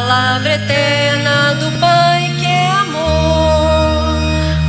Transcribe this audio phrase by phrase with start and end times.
[0.00, 4.16] palavra eterna do Pai que é amor.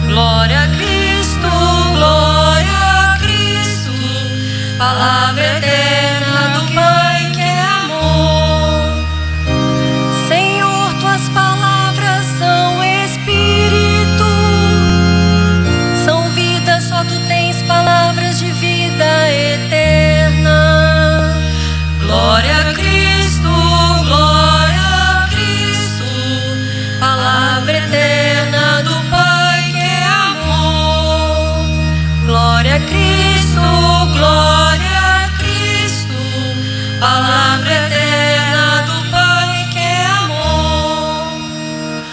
[0.06, 1.50] Glória a Cristo,
[1.96, 3.94] glória a Cristo,
[4.78, 5.21] palavra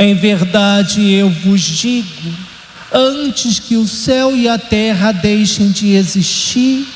[0.00, 2.32] Em verdade eu vos digo:
[2.90, 6.88] antes que o céu e a terra deixem de existir,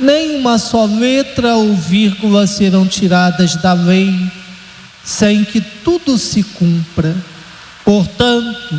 [0.00, 4.12] nem uma só letra ou vírgula serão tiradas da lei,
[5.04, 7.14] sem que tudo se cumpra.
[7.84, 8.76] Portanto,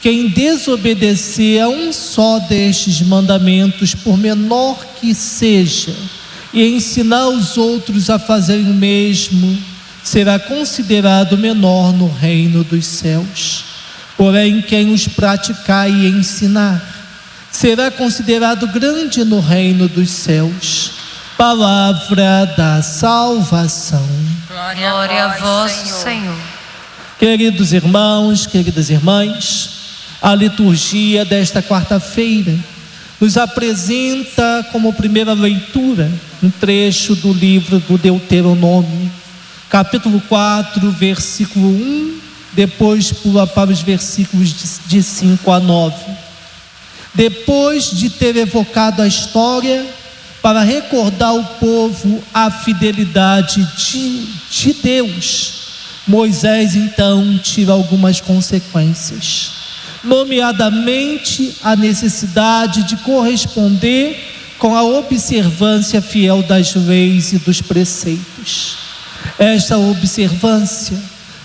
[0.00, 5.94] quem desobedecer a um só destes mandamentos, por menor que seja,
[6.50, 9.71] e ensinar os outros a fazerem o mesmo,
[10.02, 13.64] será considerado menor no reino dos céus.
[14.16, 16.82] Porém, quem os praticar e ensinar,
[17.50, 20.92] será considerado grande no reino dos céus.
[21.36, 24.06] Palavra da salvação.
[24.48, 26.36] Glória a vós, Senhor.
[27.18, 29.70] Queridos irmãos, queridas irmãs,
[30.20, 32.56] a liturgia desta quarta-feira
[33.20, 36.10] nos apresenta como primeira leitura
[36.42, 39.10] um trecho do livro do Deuteronômio,
[39.72, 42.20] capítulo 4, versículo 1,
[42.52, 44.54] depois pula para os versículos
[44.86, 45.96] de 5 a 9.
[47.14, 49.86] Depois de ter evocado a história,
[50.42, 55.52] para recordar o povo a fidelidade de, de Deus,
[56.06, 59.52] Moisés então tira algumas consequências,
[60.04, 68.81] nomeadamente a necessidade de corresponder com a observância fiel das leis e dos preceitos.
[69.38, 70.96] Esta observância,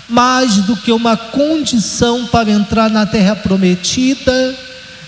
[0.08, 4.56] mais do que uma condição para entrar na terra prometida,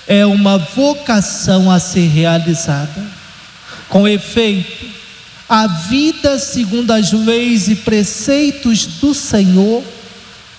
[0.07, 3.03] é uma vocação a ser realizada.
[3.89, 4.87] Com efeito,
[5.49, 9.83] a vida segundo as leis e preceitos do Senhor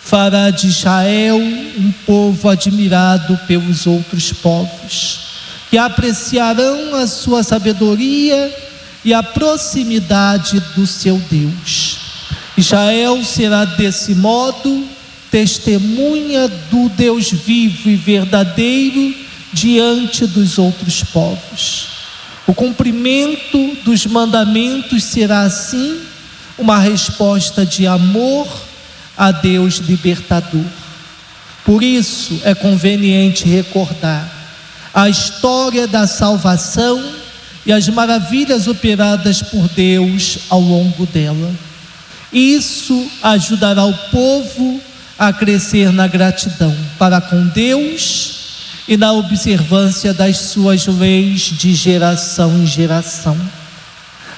[0.01, 5.19] fará de Israel um povo admirado pelos outros povos,
[5.69, 8.53] que apreciarão a sua sabedoria
[9.05, 12.10] e a proximidade do seu Deus.
[12.57, 14.85] Israel será desse modo
[15.29, 19.15] testemunha do Deus vivo e verdadeiro
[19.53, 21.87] diante dos outros povos.
[22.45, 26.01] O cumprimento dos mandamentos será assim
[26.57, 28.47] uma resposta de amor
[29.17, 30.65] a Deus libertador.
[31.63, 34.29] Por isso é conveniente recordar
[34.93, 37.01] a história da salvação
[37.65, 41.51] e as maravilhas operadas por Deus ao longo dela.
[42.31, 44.81] Isso ajudará o povo
[45.17, 48.41] a crescer na gratidão para com Deus
[48.87, 53.37] e na observância das suas leis de geração em geração.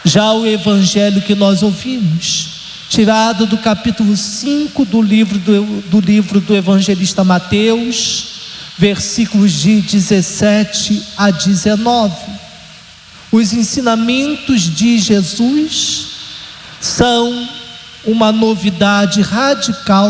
[0.04, 2.50] Já o evangelho que nós ouvimos,
[2.90, 8.34] tirado do capítulo 5 do livro do, do livro do evangelista Mateus,
[8.78, 12.16] versículos de 17 a 19.
[13.32, 16.08] Os ensinamentos de Jesus
[16.82, 17.48] são
[18.06, 20.10] uma novidade radical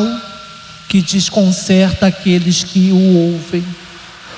[0.88, 3.66] que desconcerta aqueles que o ouvem.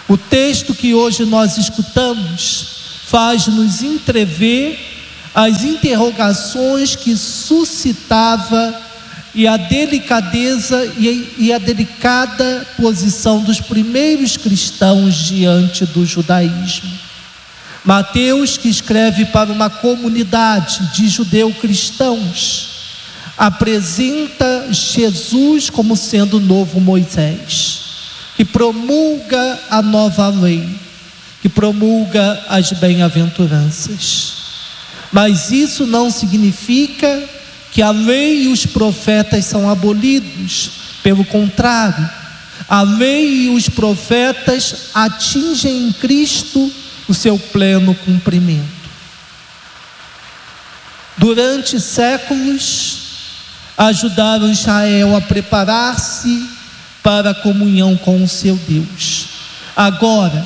[0.08, 2.76] O texto que hoje nós escutamos
[3.06, 4.80] faz-nos entrever
[5.34, 8.82] as interrogações que suscitava
[9.34, 16.90] e a delicadeza e, a delicada posição dos primeiros cristãos diante do judaísmo.
[17.84, 22.75] Mateus, que escreve para uma comunidade de judeu-cristãos,
[23.38, 27.82] apresenta Jesus como sendo o novo Moisés,
[28.36, 30.68] que promulga a nova lei,
[31.42, 34.34] que promulga as bem-aventuranças.
[35.12, 37.24] Mas isso não significa
[37.72, 40.72] que a lei e os profetas são abolidos.
[41.04, 42.10] Pelo contrário,
[42.68, 46.72] a lei e os profetas atingem em Cristo
[47.08, 48.76] o seu pleno cumprimento.
[51.18, 53.05] Durante séculos,
[53.78, 56.50] ajudaram Israel a preparar-se
[57.04, 59.28] para a comunhão com o seu Deus.
[59.76, 60.46] Agora,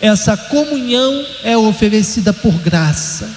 [0.00, 3.28] essa comunhão é oferecida por graça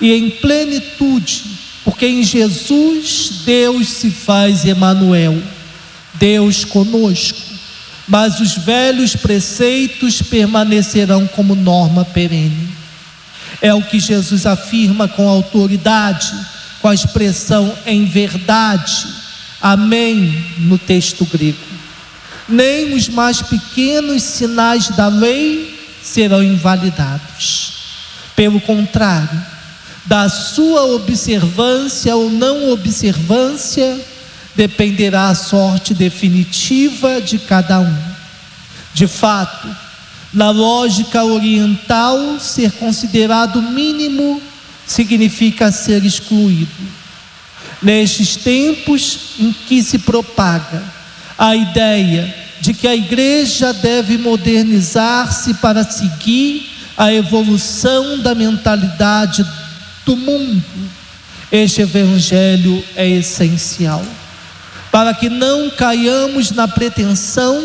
[0.00, 1.44] e em plenitude,
[1.84, 5.40] porque em Jesus Deus se faz Emanuel,
[6.14, 7.54] Deus conosco.
[8.06, 12.68] Mas os velhos preceitos permanecerão como norma perene.
[13.62, 16.34] É o que Jesus afirma com autoridade,
[16.84, 19.06] com a expressão em verdade.
[19.58, 21.56] Amém no texto grego.
[22.46, 27.72] Nem os mais pequenos sinais da lei serão invalidados.
[28.36, 29.42] Pelo contrário,
[30.04, 33.98] da sua observância ou não observância
[34.54, 37.98] dependerá a sorte definitiva de cada um.
[38.92, 39.74] De fato,
[40.34, 44.42] na lógica oriental, ser considerado mínimo
[44.86, 46.70] significa ser excluído.
[47.82, 50.82] Nestes tempos em que se propaga
[51.36, 59.44] a ideia de que a igreja deve modernizar-se para seguir a evolução da mentalidade
[60.06, 60.64] do mundo,
[61.50, 64.04] este evangelho é essencial
[64.94, 67.60] para que não caiamos na pretensão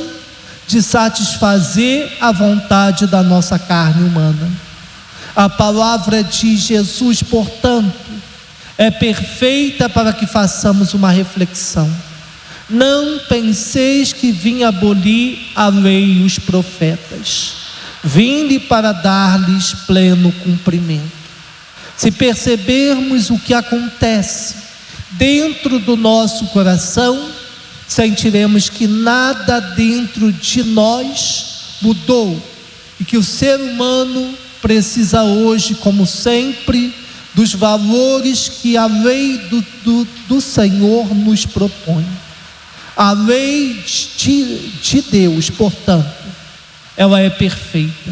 [0.67, 4.49] de satisfazer a vontade da nossa carne humana.
[5.39, 8.11] A palavra de Jesus, portanto,
[8.77, 11.89] é perfeita para que façamos uma reflexão.
[12.69, 17.53] Não penseis que vim abolir a lei e os profetas.
[18.03, 21.09] Vim-lhe para dar-lhes pleno cumprimento.
[21.95, 24.55] Se percebermos o que acontece
[25.11, 27.29] dentro do nosso coração,
[27.87, 32.45] sentiremos que nada dentro de nós mudou
[32.99, 36.93] e que o ser humano precisa hoje, como sempre,
[37.33, 42.05] dos valores que a lei do, do, do Senhor nos propõe.
[42.95, 43.81] A lei
[44.17, 46.25] de, de Deus, portanto,
[46.97, 48.11] ela é perfeita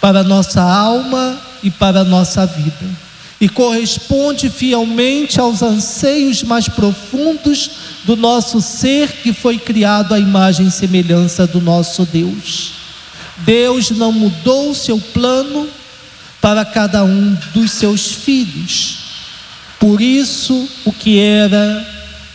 [0.00, 3.06] para a nossa alma e para a nossa vida
[3.40, 7.70] e corresponde fielmente aos anseios mais profundos
[8.04, 12.72] do nosso ser que foi criado à imagem e semelhança do nosso Deus.
[13.38, 15.68] Deus não mudou o seu plano
[16.46, 18.98] para cada um dos seus filhos.
[19.80, 21.84] Por isso, o que era,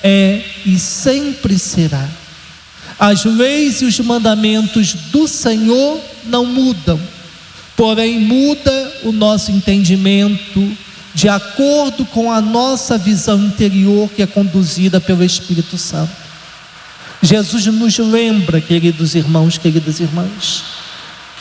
[0.03, 2.09] é e sempre será.
[2.99, 6.99] As leis e os mandamentos do Senhor não mudam,
[7.77, 10.77] porém muda o nosso entendimento
[11.15, 16.11] de acordo com a nossa visão interior que é conduzida pelo Espírito Santo.
[17.21, 20.80] Jesus nos lembra, queridos irmãos, queridas irmãs,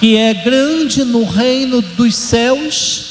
[0.01, 3.05] que é grande no reino dos céus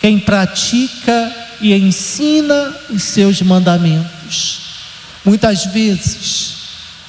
[0.00, 4.58] quem pratica e ensina os seus mandamentos.
[5.24, 6.56] Muitas vezes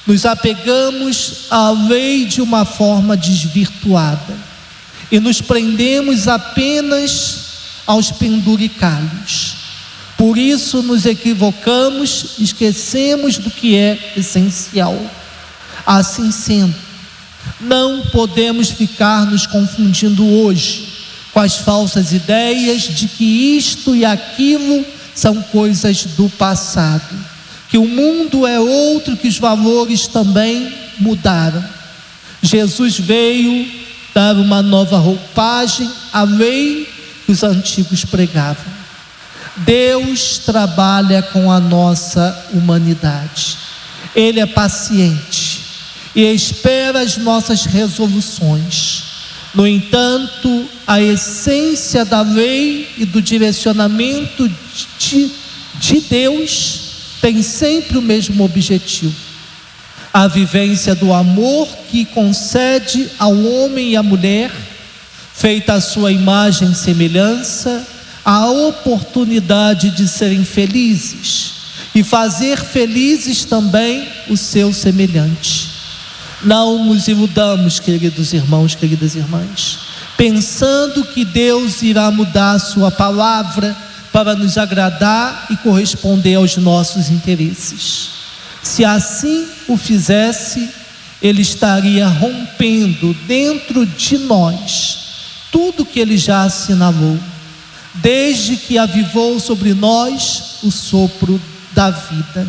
[0.06, 4.36] nos apegamos à lei de uma forma desvirtuada
[5.10, 7.48] e nos prendemos apenas
[7.86, 9.56] aos penduricalhos.
[10.16, 14.96] Por isso nos equivocamos, esquecemos do que é essencial.
[15.84, 16.87] Assim sendo,
[17.60, 20.88] não podemos ficar nos confundindo hoje
[21.32, 27.14] com as falsas ideias de que isto e aquilo são coisas do passado,
[27.68, 31.62] que o mundo é outro, que os valores também mudaram.
[32.42, 33.68] Jesus veio
[34.14, 36.88] dar uma nova roupagem à lei
[37.26, 38.78] que os antigos pregavam.
[39.58, 43.58] Deus trabalha com a nossa humanidade.
[44.14, 45.47] Ele é paciente
[46.18, 49.04] e espera as nossas resoluções.
[49.54, 54.50] No entanto, a essência da lei e do direcionamento
[54.98, 55.30] de,
[55.78, 56.80] de Deus
[57.20, 59.14] tem sempre o mesmo objetivo:
[60.12, 64.50] a vivência do amor que concede ao homem e à mulher
[65.32, 67.86] feita a sua imagem e semelhança,
[68.24, 71.52] a oportunidade de serem felizes
[71.94, 75.67] e fazer felizes também o seu semelhante.
[76.42, 79.80] Não nos iludamos, queridos irmãos, queridas irmãs,
[80.16, 83.76] pensando que Deus irá mudar sua palavra
[84.12, 88.10] para nos agradar e corresponder aos nossos interesses.
[88.62, 90.68] Se assim o fizesse,
[91.20, 94.98] ele estaria rompendo dentro de nós
[95.50, 97.18] tudo que ele já assinalou,
[97.94, 101.40] desde que avivou sobre nós o sopro
[101.72, 102.48] da vida.